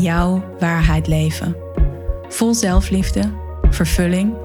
[0.00, 1.56] jouw waarheid leven.
[2.28, 3.32] Vol zelfliefde,
[3.70, 4.36] vervulling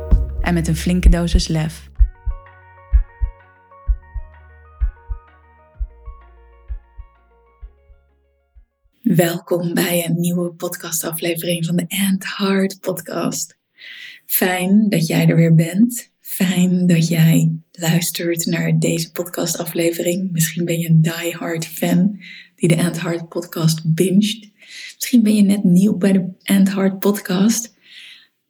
[0.42, 1.90] en met een flinke dosis lef.
[9.02, 13.58] Welkom bij een nieuwe podcastaflevering van de And Heart podcast.
[14.26, 16.12] Fijn dat jij er weer bent.
[16.22, 20.32] Fijn dat jij luistert naar deze podcastaflevering.
[20.32, 22.20] Misschien ben je een die-hard fan
[22.56, 24.51] die de And Heart podcast binget.
[24.96, 27.74] Misschien ben je net nieuw bij de End Heart podcast.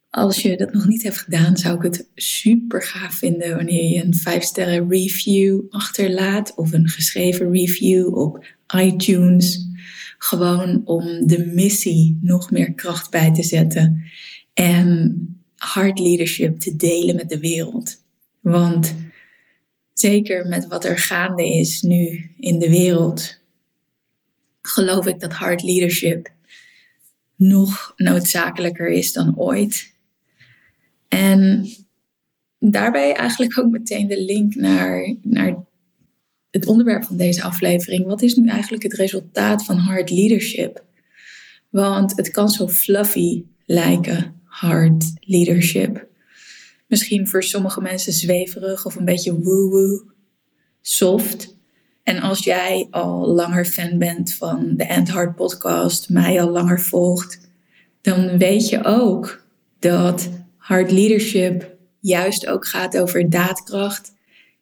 [0.09, 4.03] Als je dat nog niet hebt gedaan, zou ik het super gaaf vinden wanneer je
[4.03, 9.67] een 5 sterren review achterlaat of een geschreven review op iTunes.
[10.17, 14.03] Gewoon om de missie nog meer kracht bij te zetten
[14.53, 15.25] en
[15.55, 18.03] hard leadership te delen met de wereld.
[18.39, 18.95] Want
[19.93, 23.40] zeker met wat er gaande is nu in de wereld,
[24.61, 26.31] geloof ik dat hard leadership
[27.35, 29.93] nog noodzakelijker is dan ooit.
[31.07, 31.67] En
[32.59, 35.55] daarbij eigenlijk ook meteen de link naar, naar
[36.51, 38.05] het onderwerp van deze aflevering.
[38.05, 40.83] Wat is nu eigenlijk het resultaat van hard leadership?
[41.69, 46.07] Want het kan zo fluffy lijken, hard leadership.
[46.87, 50.11] Misschien voor sommige mensen zweverig of een beetje woo-woo,
[50.81, 51.57] soft.
[52.03, 56.81] En als jij al langer fan bent van de End Heart podcast, mij al langer
[56.81, 57.39] volgt,
[58.01, 59.43] dan weet je ook
[59.79, 64.13] dat hard leadership juist ook gaat over daadkracht,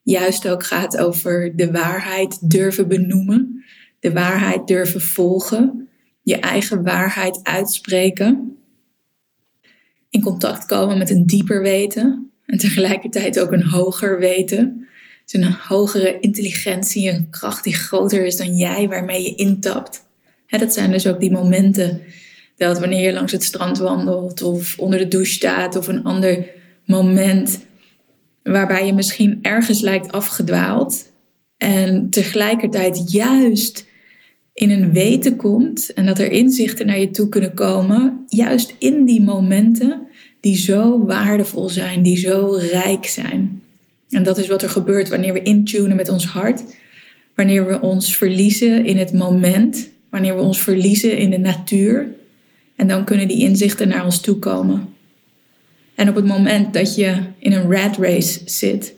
[0.01, 3.63] juist ook gaat over de waarheid durven benoemen,
[3.99, 5.89] de waarheid durven volgen,
[6.21, 8.57] je eigen waarheid uitspreken,
[10.09, 14.87] in contact komen met een dieper weten en tegelijkertijd ook een hoger weten
[15.33, 20.05] een hogere intelligentie, een kracht die groter is dan jij, waarmee je intapt.
[20.47, 22.01] dat zijn dus ook die momenten
[22.57, 26.45] dat wanneer je langs het strand wandelt of onder de douche staat of een ander
[26.85, 27.59] moment
[28.43, 31.11] waarbij je misschien ergens lijkt afgedwaald
[31.57, 33.87] en tegelijkertijd juist
[34.53, 39.05] in een weten komt en dat er inzichten naar je toe kunnen komen, juist in
[39.05, 40.07] die momenten
[40.39, 43.58] die zo waardevol zijn, die zo rijk zijn.
[44.09, 46.63] En dat is wat er gebeurt wanneer we intunen met ons hart.
[47.35, 49.89] Wanneer we ons verliezen in het moment.
[50.09, 52.07] Wanneer we ons verliezen in de natuur.
[52.75, 54.93] En dan kunnen die inzichten naar ons toe komen.
[55.95, 58.95] En op het moment dat je in een rat race zit.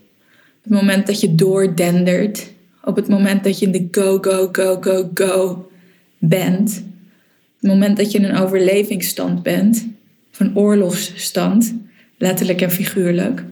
[0.57, 2.51] Op het moment dat je doordendert.
[2.83, 5.69] Op het moment dat je in de go, go, go, go, go
[6.17, 6.69] bent.
[6.77, 9.87] Op het moment dat je in een overlevingsstand bent.
[10.31, 11.75] Of een oorlogsstand.
[12.17, 13.43] Letterlijk en figuurlijk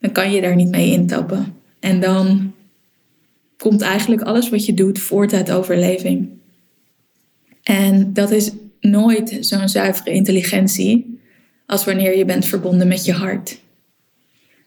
[0.00, 1.54] dan kan je daar niet mee intappen.
[1.80, 2.52] En dan
[3.56, 6.28] komt eigenlijk alles wat je doet voort uit overleving.
[7.62, 8.50] En dat is
[8.80, 11.20] nooit zo'n zuivere intelligentie
[11.66, 13.60] als wanneer je bent verbonden met je hart.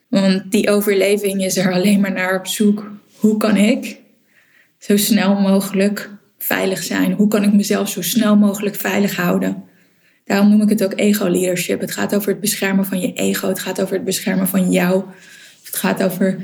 [0.07, 2.91] Want die overleving is er alleen maar naar op zoek.
[3.15, 3.99] Hoe kan ik
[4.77, 7.11] zo snel mogelijk veilig zijn?
[7.11, 9.63] Hoe kan ik mezelf zo snel mogelijk veilig houden?
[10.25, 11.81] Daarom noem ik het ook ego-leadership.
[11.81, 13.47] Het gaat over het beschermen van je ego.
[13.47, 15.03] Het gaat over het beschermen van jou.
[15.63, 16.39] Het gaat over het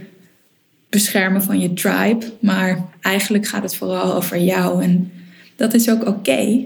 [0.89, 2.25] beschermen van je tribe.
[2.39, 4.83] Maar eigenlijk gaat het vooral over jou.
[4.83, 5.11] En
[5.55, 6.65] dat is ook oké.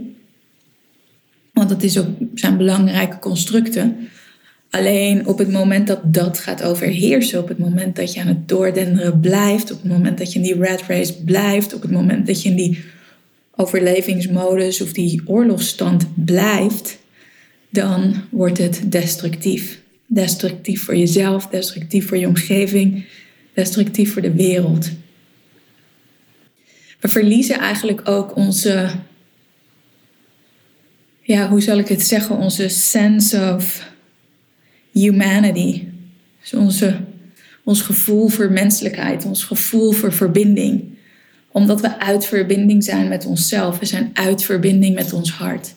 [1.54, 4.10] want dat is ook, zijn belangrijke constructen.
[4.70, 8.48] Alleen op het moment dat dat gaat overheersen, op het moment dat je aan het
[8.50, 12.28] doordenderen blijft, op het moment dat je in die rat race blijft, op het moment
[12.28, 12.84] dat je in die
[13.56, 16.98] overlevingsmodus of die oorlogsstand blijft,
[17.72, 19.80] dan wordt het destructief.
[20.06, 23.06] Destructief voor jezelf, destructief voor je omgeving,
[23.54, 24.90] destructief voor de wereld.
[27.00, 28.90] We verliezen eigenlijk ook onze,
[31.22, 33.92] ja, hoe zal ik het zeggen, onze sense of
[34.92, 35.84] humanity.
[36.40, 37.00] Dus onze,
[37.64, 40.84] ons gevoel voor menselijkheid, ons gevoel voor verbinding.
[41.52, 43.80] Omdat we uit verbinding zijn met onszelf.
[43.80, 45.74] We zijn uit verbinding met ons hart.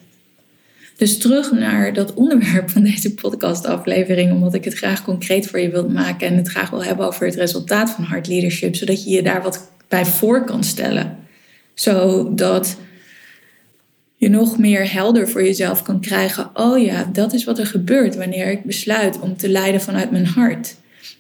[0.96, 5.70] Dus terug naar dat onderwerp van deze podcastaflevering, omdat ik het graag concreet voor je
[5.70, 9.10] wil maken en het graag wil hebben over het resultaat van hard leadership, zodat je
[9.10, 11.16] je daar wat bij voor kan stellen.
[11.74, 12.76] Zodat
[14.16, 16.50] je nog meer helder voor jezelf kan krijgen.
[16.54, 20.26] Oh ja, dat is wat er gebeurt wanneer ik besluit om te leiden vanuit mijn
[20.26, 20.74] hart.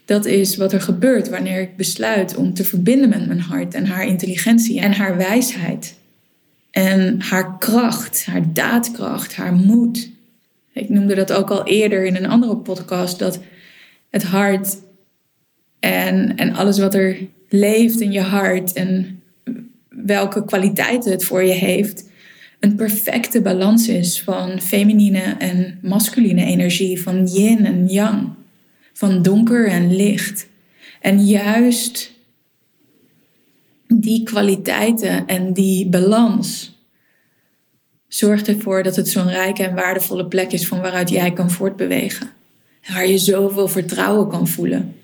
[0.04, 3.86] Dat is wat er gebeurt wanneer ik besluit om te verbinden met mijn hart en
[3.86, 5.94] haar intelligentie en haar wijsheid.
[6.74, 10.10] En haar kracht, haar daadkracht, haar moed.
[10.72, 13.40] Ik noemde dat ook al eerder in een andere podcast, dat
[14.10, 14.76] het hart
[15.80, 17.18] en, en alles wat er
[17.48, 19.22] leeft in je hart en
[19.88, 22.10] welke kwaliteiten het voor je heeft,
[22.60, 28.28] een perfecte balans is van feminine en masculine energie, van yin en yang,
[28.92, 30.48] van donker en licht.
[31.00, 32.13] En juist
[34.04, 36.78] die kwaliteiten en die balans
[38.08, 42.30] zorgt ervoor dat het zo'n rijke en waardevolle plek is van waaruit jij kan voortbewegen.
[42.92, 44.94] Waar je zoveel vertrouwen kan voelen.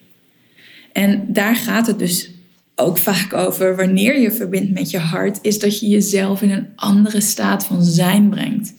[0.92, 2.30] En daar gaat het dus
[2.76, 6.68] ook vaak over wanneer je verbindt met je hart, is dat je jezelf in een
[6.76, 8.74] andere staat van zijn brengt.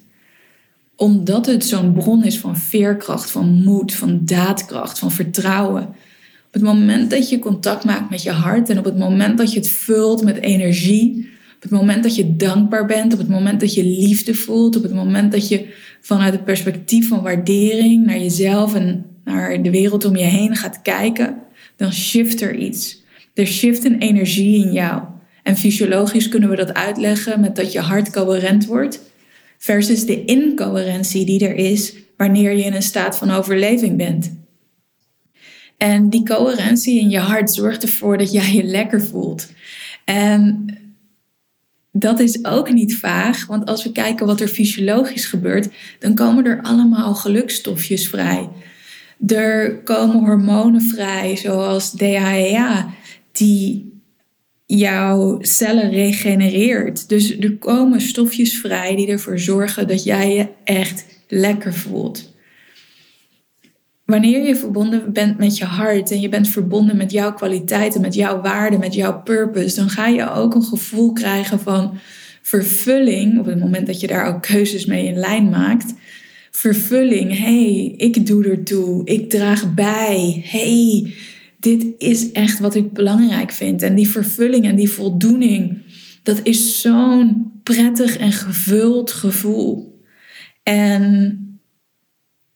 [0.95, 5.95] Omdat het zo'n bron is van veerkracht, van moed, van daadkracht, van vertrouwen.
[6.51, 9.53] Op het moment dat je contact maakt met je hart en op het moment dat
[9.53, 13.59] je het vult met energie, op het moment dat je dankbaar bent, op het moment
[13.59, 15.65] dat je liefde voelt, op het moment dat je
[16.01, 20.81] vanuit het perspectief van waardering naar jezelf en naar de wereld om je heen gaat
[20.81, 21.38] kijken,
[21.75, 23.04] dan shift er iets.
[23.33, 25.01] Er shift een energie in jou.
[25.44, 29.01] En fysiologisch kunnen we dat uitleggen met dat je hart coherent wordt,
[29.57, 34.40] versus de incoherentie die er is wanneer je in een staat van overleving bent.
[35.81, 39.51] En die coherentie in je hart zorgt ervoor dat jij je lekker voelt.
[40.06, 40.66] En
[41.92, 45.69] dat is ook niet vaag, want als we kijken wat er fysiologisch gebeurt,
[46.00, 48.50] dan komen er allemaal gelukstofjes vrij.
[49.28, 52.89] Er komen hormonen vrij, zoals DHEA,
[53.31, 54.01] die
[54.66, 57.10] jouw cellen regenereert.
[57.10, 62.31] Dus er komen stofjes vrij die ervoor zorgen dat jij je echt lekker voelt.
[64.11, 68.13] Wanneer je verbonden bent met je hart en je bent verbonden met jouw kwaliteiten, met
[68.13, 71.97] jouw waarden, met jouw purpose, dan ga je ook een gevoel krijgen van
[72.41, 75.93] vervulling op het moment dat je daar ook keuzes mee in lijn maakt.
[76.51, 81.13] Vervulling, hey, ik doe ertoe, ik draag bij, hey,
[81.59, 83.81] dit is echt wat ik belangrijk vind.
[83.81, 85.77] En die vervulling en die voldoening,
[86.23, 89.99] dat is zo'n prettig en gevuld gevoel.
[90.63, 91.50] En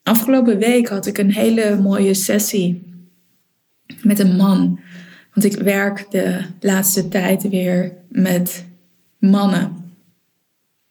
[0.05, 2.93] afgelopen week had ik een hele mooie sessie
[4.01, 4.79] met een man.
[5.33, 8.65] Want ik werk de laatste tijd weer met
[9.17, 9.93] mannen.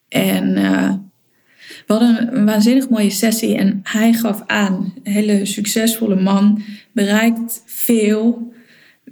[0.07, 0.93] En uh,
[1.59, 7.63] we hadden een waanzinnig mooie sessie en hij gaf aan, een hele succesvolle man, bereikt
[7.65, 8.53] veel,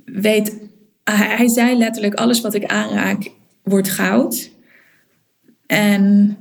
[0.06, 0.58] weet,
[1.04, 3.32] hij zei letterlijk, alles wat ik aanraak
[3.64, 4.52] wordt goud.
[5.66, 6.38] En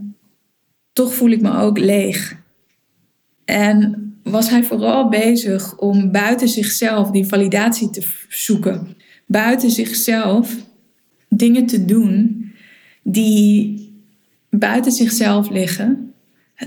[0.92, 2.40] toch voel ik me ook leeg.
[3.44, 8.96] En was hij vooral bezig om buiten zichzelf die validatie te zoeken.
[9.26, 10.56] Buiten zichzelf
[11.28, 12.44] dingen te doen
[13.02, 13.80] die
[14.50, 16.12] buiten zichzelf liggen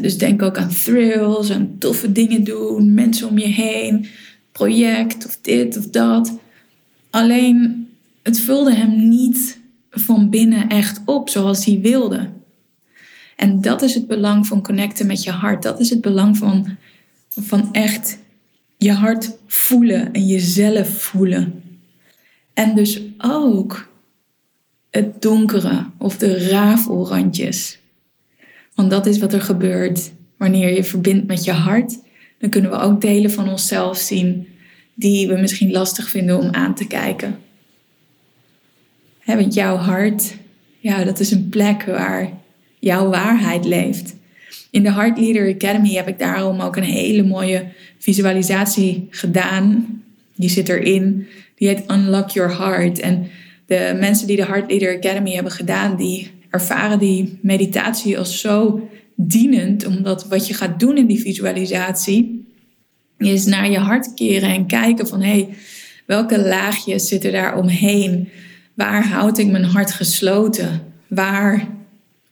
[0.01, 4.07] dus denk ook aan thrills, aan toffe dingen doen, mensen om je heen,
[4.51, 6.37] project of dit of dat.
[7.09, 7.87] Alleen
[8.23, 12.29] het vulde hem niet van binnen echt op zoals hij wilde.
[13.35, 15.63] En dat is het belang van connecten met je hart.
[15.63, 16.77] Dat is het belang van,
[17.29, 18.17] van echt
[18.77, 21.63] je hart voelen en jezelf voelen.
[22.53, 23.89] En dus ook
[24.89, 27.79] het donkere of de rafelrandjes.
[28.75, 31.99] Want dat is wat er gebeurt wanneer je verbindt met je hart.
[32.39, 34.47] Dan kunnen we ook delen van onszelf zien
[34.93, 37.39] die we misschien lastig vinden om aan te kijken.
[39.25, 40.35] want jouw hart,
[40.79, 42.31] ja, dat is een plek waar
[42.85, 44.15] jouw waarheid leeft.
[44.71, 47.65] In de Heart Leader Academy heb ik daarom ook een hele mooie
[47.97, 49.85] visualisatie gedaan.
[50.35, 51.27] Die zit erin.
[51.55, 52.99] Die heet Unlock Your Heart.
[52.99, 53.27] En
[53.65, 58.89] de mensen die de Heart Leader Academy hebben gedaan, die ervaren die meditatie als zo
[59.15, 62.45] dienend, omdat wat je gaat doen in die visualisatie
[63.17, 65.49] is naar je hart keren en kijken van hé, hey,
[66.05, 68.29] welke laagjes zitten daar omheen?
[68.73, 70.81] Waar houd ik mijn hart gesloten?
[71.07, 71.73] Waar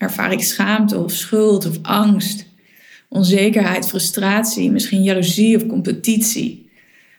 [0.04, 2.46] ervaar ik schaamte of schuld of angst?
[3.10, 6.70] Onzekerheid, frustratie, misschien jaloezie of competitie.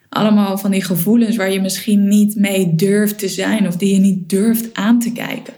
[0.08, 4.00] Allemaal van die gevoelens waar je misschien niet mee durft te zijn of die je
[4.00, 5.54] niet durft aan te kijken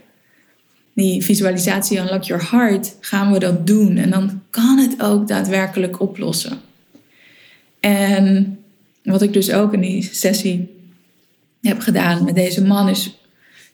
[0.97, 3.97] die visualisatie Unlock Your Heart, gaan we dat doen.
[3.97, 6.61] En dan kan het ook daadwerkelijk oplossen.
[7.81, 8.59] En
[9.03, 10.75] wat ik dus ook in die sessie
[11.63, 13.19] heb gedaan met deze man is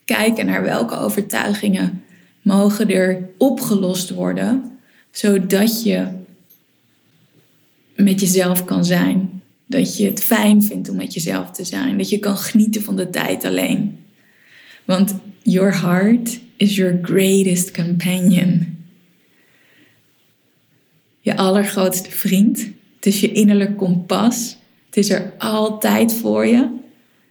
[0.05, 2.03] kijken naar welke overtuigingen
[2.43, 4.79] mogen er opgelost worden,
[5.11, 6.09] zodat je
[7.97, 9.43] met jezelf kan zijn.
[9.67, 11.99] Dat je het fijn vindt om met jezelf te zijn.
[11.99, 13.99] Dat je kan genieten van de tijd alleen.
[14.85, 18.79] Want your heart is your greatest companion.
[21.21, 22.59] Je allergrootste vriend.
[22.97, 24.57] Het is je innerlijk kompas.
[24.87, 26.71] Het is er altijd voor je.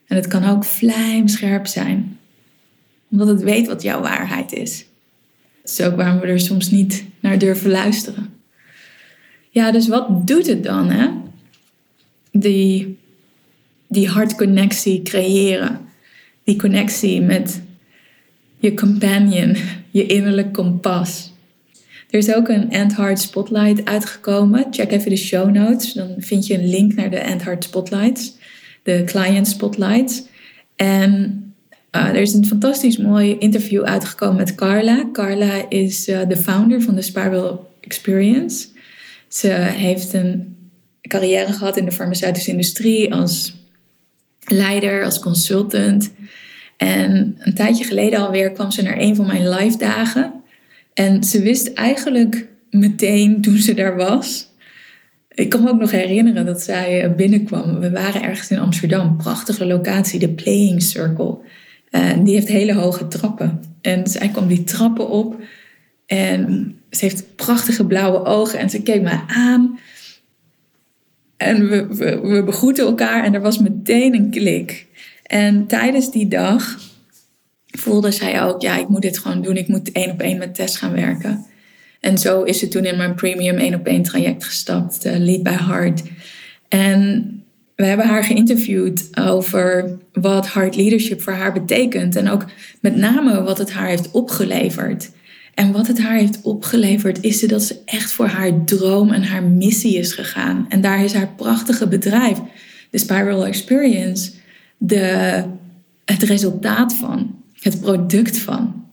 [0.08, 2.20] En het kan ook vlijmscherp zijn.
[3.12, 4.86] Omdat het weet wat jouw waarheid is.
[5.72, 8.34] Is ook waarom we er soms niet naar durven luisteren.
[9.50, 11.08] Ja, dus wat doet het dan, hè?
[12.32, 12.98] Die,
[13.88, 15.80] die hartconnectie creëren.
[16.44, 17.62] Die connectie met
[18.58, 19.56] je companion,
[19.92, 21.32] je innerlijk kompas.
[22.10, 24.68] Er is ook een End Heart Spotlight uitgekomen.
[24.72, 25.94] Check even de show notes.
[25.94, 28.34] Dan vind je een link naar de End Heart Spotlights.
[28.84, 30.24] De Client Spotlights.
[30.76, 31.41] En
[31.96, 35.10] uh, er is een fantastisch mooi interview uitgekomen met Carla.
[35.14, 38.68] Carla is uh, de founder van de Spiral Experience.
[39.28, 40.56] Ze heeft een
[41.02, 43.56] carrière gehad in de farmaceutische industrie als
[44.40, 46.12] leider, als consultant.
[46.78, 50.34] En een tijdje geleden alweer kwam ze naar een van mijn live dagen.
[50.94, 54.50] En ze wist eigenlijk meteen toen ze daar was.
[55.30, 57.80] Ik kan me ook nog herinneren dat zij eh, binnenkwam.
[57.80, 61.38] We waren ergens in Amsterdam, prachtige locatie, de Playing Circle.
[61.92, 63.62] En die heeft hele hoge trappen.
[63.82, 65.42] En zij kwam die trappen op
[66.06, 69.80] en ze heeft prachtige blauwe ogen en ze keek me aan.
[71.38, 74.88] En we, we, we begroeten elkaar en er was meteen een klik.
[75.24, 76.80] En tijdens die dag
[77.66, 79.58] voelde zij ook, ja, ik moet dit gewoon doen.
[79.58, 81.46] Ik moet één op één met Tess gaan werken.
[82.00, 85.44] En zo is ze toen in mijn premium één op één traject gestapt, uh, Lead
[85.44, 86.04] by Heart.
[86.68, 87.41] En
[87.82, 92.16] we hebben haar geïnterviewd over wat hard leadership voor haar betekent.
[92.16, 92.46] En ook
[92.82, 95.12] met name wat het haar heeft opgeleverd.
[95.54, 99.44] En wat het haar heeft opgeleverd is dat ze echt voor haar droom en haar
[99.44, 100.66] missie is gegaan.
[100.70, 102.38] En daar is haar prachtige bedrijf,
[102.90, 104.32] de Spiral Experience,
[104.78, 105.44] de,
[106.06, 108.86] het resultaat van, het product van.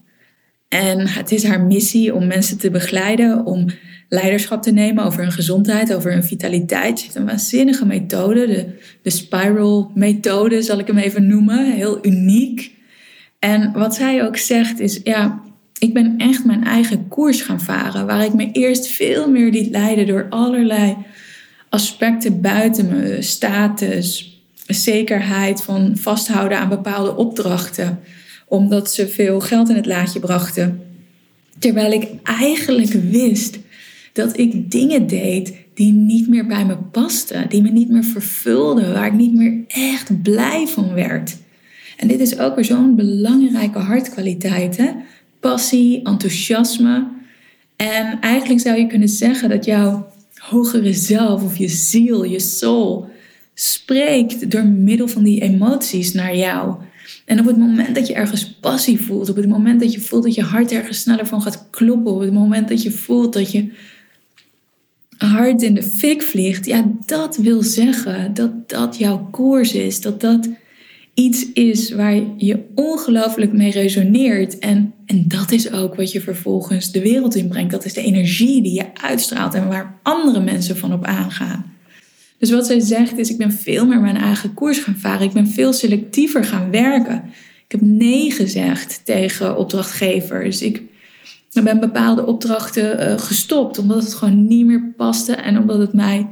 [0.69, 3.65] En het is haar missie om mensen te begeleiden, om
[4.09, 6.99] leiderschap te nemen over hun gezondheid, over hun vitaliteit.
[6.99, 8.65] Ze heeft een waanzinnige methode, de,
[9.01, 12.71] de spiral methode zal ik hem even noemen, heel uniek.
[13.39, 15.41] En wat zij ook zegt is, ja,
[15.79, 19.69] ik ben echt mijn eigen koers gaan varen, waar ik me eerst veel meer liet
[19.69, 20.97] leiden door allerlei
[21.69, 27.99] aspecten buiten me, status, zekerheid van vasthouden aan bepaalde opdrachten,
[28.49, 30.81] omdat ze veel geld in het laadje brachten.
[31.59, 33.59] Terwijl ik eigenlijk wist
[34.13, 38.93] dat ik dingen deed die niet meer bij me pasten, die me niet meer vervulden,
[38.93, 41.37] waar ik niet meer echt blij van werd.
[41.97, 44.93] En dit is ook weer zo'n belangrijke hartkwaliteit,
[45.39, 47.07] passie, enthousiasme.
[47.75, 53.09] En eigenlijk zou je kunnen zeggen dat jouw hogere zelf of je ziel, je soul,
[53.53, 56.75] spreekt door middel van die emoties naar jou.
[57.29, 60.23] En op het moment dat je ergens passie voelt, op het moment dat je voelt
[60.23, 63.51] dat je hart ergens sneller van gaat kloppen, op het moment dat je voelt dat
[63.51, 63.71] je
[65.17, 70.21] hart in de fik vliegt, ja, dat wil zeggen dat dat jouw koers is, dat
[70.21, 70.49] dat
[71.13, 74.59] iets is waar je ongelooflijk mee resoneert.
[74.59, 77.71] En, en dat is ook wat je vervolgens de wereld in brengt.
[77.71, 81.77] Dat is de energie die je uitstraalt en waar andere mensen van op aangaan.
[82.39, 85.27] Dus wat zij zegt is, ik ben veel meer mijn eigen koers gaan varen.
[85.27, 87.23] Ik ben veel selectiever gaan werken.
[87.65, 90.61] Ik heb nee gezegd tegen opdrachtgevers.
[90.61, 90.81] Ik
[91.63, 96.27] ben bepaalde opdrachten uh, gestopt omdat het gewoon niet meer paste en omdat het mij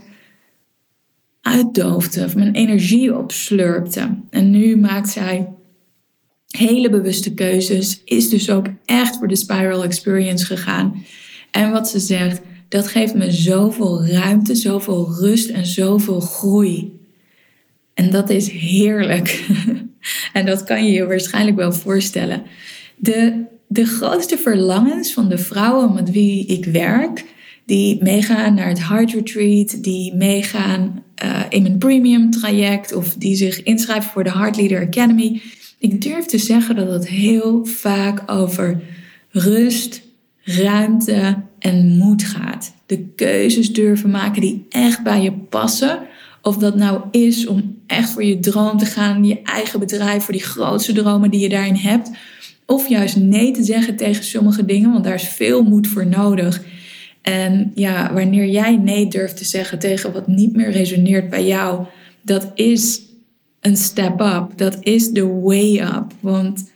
[1.41, 4.09] uitdoofde of mijn energie opslurpte.
[4.29, 5.47] En nu maakt zij
[6.47, 11.03] hele bewuste keuzes, is dus ook echt voor de Spiral Experience gegaan.
[11.51, 16.99] En wat ze zegt, dat geeft me zoveel ruimte, zoveel rust en zoveel groei.
[17.93, 19.45] En dat is heerlijk.
[20.33, 22.43] en dat kan je je waarschijnlijk wel voorstellen.
[22.95, 27.25] De, de grootste verlangens van de vrouwen met wie ik werk,
[27.65, 33.35] die meegaan naar het Heart Retreat, die meegaan uh, in mijn premium traject of die
[33.35, 35.41] zich inschrijven voor de Heart Leader Academy.
[35.79, 38.81] Ik durf te zeggen dat het heel vaak over
[39.29, 40.01] rust,
[40.43, 42.73] ruimte en moed gaat.
[42.85, 45.99] De keuzes durven maken die echt bij je passen.
[46.41, 50.33] Of dat nou is om echt voor je droom te gaan, je eigen bedrijf, voor
[50.33, 52.11] die grootste dromen die je daarin hebt.
[52.65, 56.63] Of juist nee te zeggen tegen sommige dingen, want daar is veel moed voor nodig.
[57.21, 61.85] En ja, wanneer jij nee durft te zeggen tegen wat niet meer resoneert bij jou,
[62.21, 63.01] dat is
[63.59, 64.51] een step up.
[64.55, 66.13] Dat is de way up.
[66.19, 66.71] Want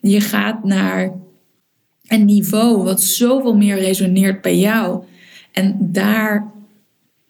[0.00, 1.12] je gaat naar
[2.06, 5.04] een niveau wat zoveel meer resoneert bij jou.
[5.52, 6.52] En daar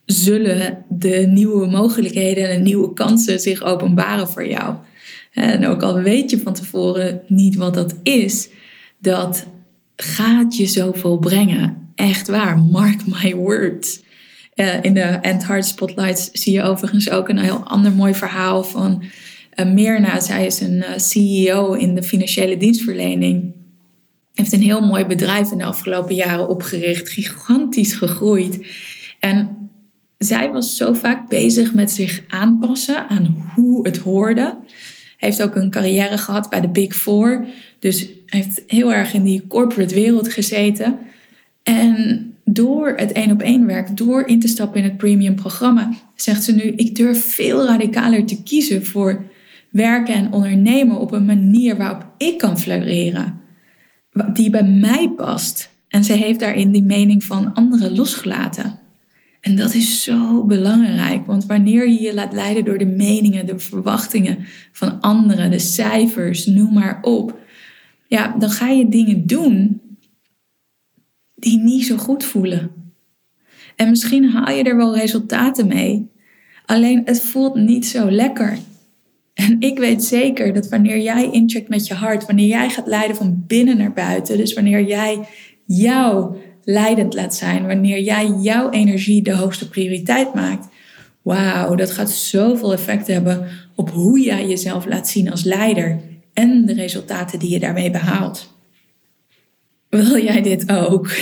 [0.04, 4.74] zullen de nieuwe mogelijkheden en de nieuwe kansen zich openbaren voor jou.
[5.32, 8.48] En ook al weet je van tevoren niet wat dat is,
[8.98, 9.46] dat
[9.96, 11.92] gaat je zoveel brengen.
[11.94, 14.02] Echt waar, mark my words.
[14.54, 18.64] Uh, in de End Heart Spotlights zie je overigens ook een heel ander mooi verhaal
[18.64, 19.02] van
[19.54, 20.20] uh, Mirna.
[20.20, 23.52] Zij is een eh, CEO in de financiële dienstverlening.
[24.34, 28.66] Heeft een heel mooi bedrijf in de afgelopen jaren opgericht, gigantisch gegroeid.
[29.20, 29.64] En
[30.18, 34.56] zij was zo vaak bezig met zich aanpassen aan hoe het hoorde.
[35.16, 37.46] Heeft ook een carrière gehad bij de Big Four.
[37.78, 40.98] Dus heeft heel erg in die corporate wereld gezeten.
[41.62, 45.90] En door het één op één werk, door in te stappen in het premium programma,
[46.14, 49.24] zegt ze nu: ik durf veel radicaler te kiezen voor
[49.70, 53.40] werken en ondernemen op een manier waarop ik kan floreren,
[54.32, 55.70] die bij mij past.
[55.88, 58.78] En ze heeft daarin die mening van anderen losgelaten.
[59.40, 63.58] En dat is zo belangrijk, want wanneer je je laat leiden door de meningen, de
[63.58, 64.38] verwachtingen
[64.72, 67.38] van anderen, de cijfers, noem maar op,
[68.08, 69.80] ja, dan ga je dingen doen
[71.34, 72.70] die niet zo goed voelen.
[73.76, 76.10] En misschien haal je er wel resultaten mee,
[76.66, 78.58] alleen het voelt niet zo lekker.
[79.34, 83.16] En ik weet zeker dat wanneer jij incheckt met je hart, wanneer jij gaat leiden
[83.16, 85.18] van binnen naar buiten, dus wanneer jij
[85.66, 90.68] jou leidend laat zijn, wanneer jij jouw energie de hoogste prioriteit maakt,
[91.22, 96.00] wauw, dat gaat zoveel effect hebben op hoe jij jezelf laat zien als leider
[96.32, 98.52] en de resultaten die je daarmee behaalt.
[99.88, 101.16] Wil jij dit ook?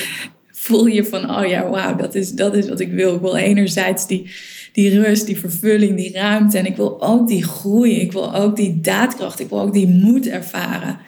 [0.51, 3.15] Voel je van, oh ja, wauw, dat is, dat is wat ik wil.
[3.15, 4.31] Ik wil enerzijds die,
[4.73, 6.59] die rust, die vervulling, die ruimte.
[6.59, 8.01] En ik wil ook die groei.
[8.01, 9.41] Ik wil ook die daadkracht.
[9.41, 10.99] Ik wil ook die moed ervaren.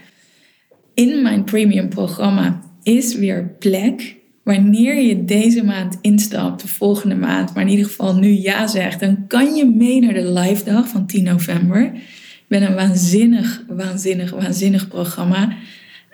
[0.95, 4.17] In mijn premium programma is weer plek.
[4.43, 9.01] Wanneer je deze maand instapt, de volgende maand, maar in ieder geval nu ja zegt,
[9.01, 11.85] dan kan je mee naar de live dag van 10 november.
[11.85, 15.57] Ik ben een waanzinnig, waanzinnig, waanzinnig programma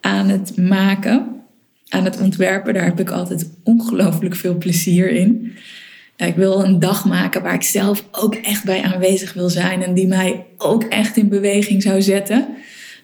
[0.00, 1.26] aan het maken
[1.88, 2.74] aan het ontwerpen.
[2.74, 5.52] Daar heb ik altijd ongelooflijk veel plezier in.
[6.26, 9.94] Ik wil een dag maken waar ik zelf ook echt bij aanwezig wil zijn en
[9.94, 12.48] die mij ook echt in beweging zou zetten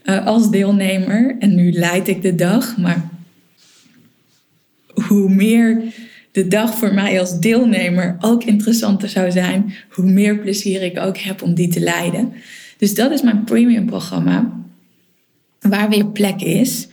[0.05, 1.37] uh, als deelnemer.
[1.39, 3.09] En nu leid ik de dag, maar
[5.09, 5.83] hoe meer
[6.33, 11.19] de dag voor mij als deelnemer ook interessanter zou zijn, hoe meer plezier ik ook
[11.19, 12.33] heb om die te leiden.
[12.77, 14.53] Dus dat is mijn premium programma,
[15.61, 16.89] waar weer plek is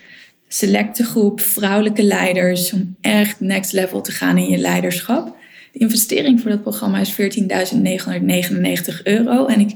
[0.48, 5.36] selecte groep vrouwelijke leiders om echt next level te gaan in je leiderschap.
[5.74, 9.76] De investering voor dat programma is 14.999 euro en ik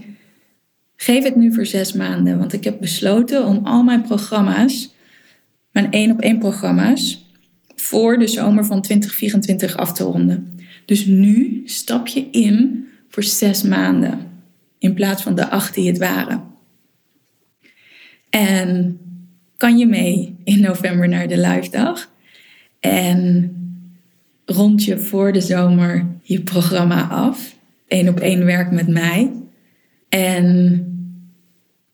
[0.96, 4.94] geef het nu voor zes maanden, want ik heb besloten om al mijn programma's,
[5.72, 7.26] mijn één op één programma's,
[7.76, 10.60] voor de zomer van 2024 af te ronden.
[10.86, 14.20] Dus nu stap je in voor zes maanden
[14.80, 16.44] in plaats van de acht die het waren.
[18.30, 19.00] En
[19.58, 22.12] kan je mee in november naar de live dag.
[22.80, 23.52] En
[24.50, 27.56] rond je voor de zomer je programma af.
[27.88, 29.32] Eén op één werk met mij.
[30.10, 30.82] En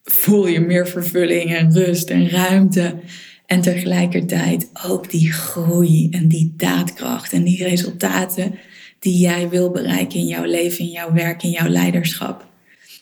[0.04, 2.96] voel je meer vervulling en rust en ruimte.
[3.46, 8.56] En tegelijkertijd ook die groei en die daadkracht en die resultaten
[9.00, 12.46] die jij wil bereiken in jouw leven, in jouw werk, in jouw leiderschap.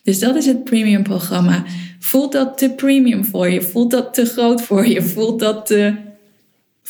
[0.03, 1.63] Dus dat is het premium programma.
[1.99, 3.61] Voelt dat te premium voor je?
[3.61, 5.01] Voelt dat te groot voor je?
[5.01, 5.95] Voelt dat te...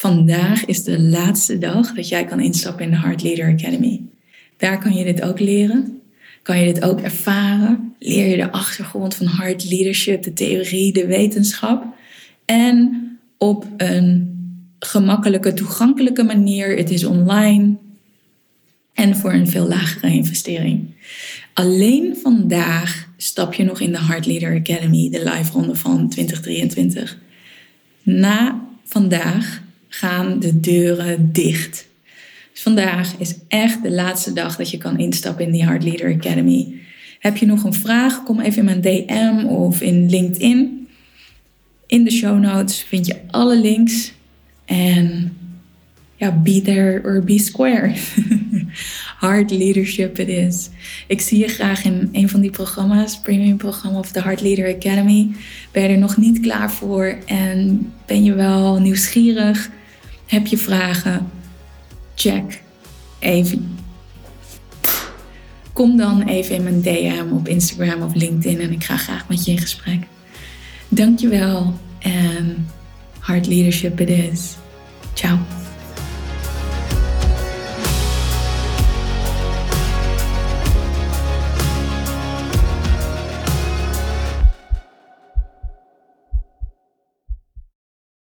[0.01, 4.01] Vandaag is de laatste dag dat jij kan instappen in de Heart Leader Academy.
[4.57, 6.01] Daar kan je dit ook leren.
[6.41, 7.93] Kan je dit ook ervaren.
[7.99, 11.85] Leer je de achtergrond van Heart Leadership, de theorie, de wetenschap.
[12.45, 13.01] En
[13.37, 14.37] op een
[14.79, 16.77] gemakkelijke, toegankelijke manier.
[16.77, 17.75] Het is online.
[18.93, 20.93] En voor een veel lagere investering.
[21.53, 27.17] Alleen vandaag stap je nog in de Heart Leader Academy, de live ronde van 2023.
[28.03, 31.87] Na vandaag gaan de deuren dicht.
[32.51, 36.15] Dus vandaag is echt de laatste dag dat je kan instappen in die Heart Leader
[36.15, 36.73] Academy.
[37.19, 38.23] Heb je nog een vraag?
[38.23, 40.87] Kom even in mijn DM of in LinkedIn.
[41.87, 44.13] In de show notes vind je alle links.
[44.65, 45.33] En
[46.15, 47.93] ja, be there or be square.
[49.17, 50.69] Hard leadership it is.
[51.07, 54.75] Ik zie je graag in een van die programma's, premium programma of de Hard Leader
[54.75, 55.31] Academy.
[55.71, 59.69] Ben je er nog niet klaar voor en ben je wel nieuwsgierig?
[60.31, 61.31] Heb je vragen?
[62.15, 62.61] Check
[63.19, 63.79] even.
[65.73, 69.45] Kom dan even in mijn DM op Instagram of LinkedIn en ik ga graag met
[69.45, 70.03] je in gesprek.
[70.87, 72.67] Dankjewel en
[73.19, 74.55] hard leadership it is.
[75.13, 75.60] Ciao.